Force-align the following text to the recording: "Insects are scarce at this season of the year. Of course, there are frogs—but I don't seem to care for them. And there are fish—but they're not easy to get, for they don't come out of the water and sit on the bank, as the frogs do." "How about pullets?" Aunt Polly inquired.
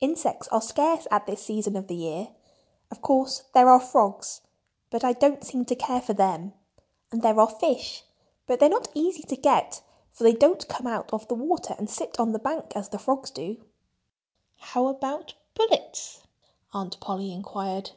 "Insects 0.00 0.48
are 0.48 0.60
scarce 0.60 1.06
at 1.12 1.26
this 1.26 1.44
season 1.44 1.76
of 1.76 1.86
the 1.86 1.94
year. 1.94 2.30
Of 2.90 3.02
course, 3.02 3.44
there 3.54 3.68
are 3.68 3.78
frogs—but 3.78 5.04
I 5.04 5.12
don't 5.12 5.44
seem 5.44 5.64
to 5.66 5.76
care 5.76 6.00
for 6.00 6.12
them. 6.12 6.54
And 7.12 7.22
there 7.22 7.38
are 7.38 7.46
fish—but 7.48 8.58
they're 8.58 8.68
not 8.68 8.88
easy 8.94 9.22
to 9.22 9.36
get, 9.36 9.80
for 10.10 10.24
they 10.24 10.32
don't 10.32 10.66
come 10.66 10.88
out 10.88 11.12
of 11.12 11.28
the 11.28 11.36
water 11.36 11.76
and 11.78 11.88
sit 11.88 12.18
on 12.18 12.32
the 12.32 12.40
bank, 12.40 12.72
as 12.74 12.88
the 12.88 12.98
frogs 12.98 13.30
do." 13.30 13.64
"How 14.56 14.88
about 14.88 15.34
pullets?" 15.54 16.24
Aunt 16.72 16.98
Polly 16.98 17.30
inquired. 17.32 17.92